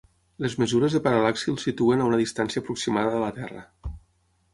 [0.43, 3.63] Les mesures de paral·laxi el situen a una distància aproximada de la Terra.